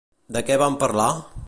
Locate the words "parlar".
0.85-1.11